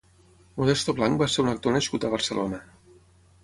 Modesto 0.61 0.95
Blanch 1.01 1.21
va 1.23 1.29
ser 1.35 1.45
un 1.45 1.51
actor 1.53 1.77
nascut 1.77 2.07
a 2.07 2.13
Barcelona. 2.17 2.65